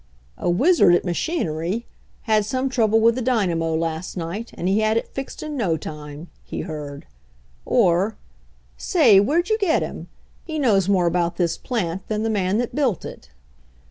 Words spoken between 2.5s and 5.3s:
trouble with the dynamo last night, and he had it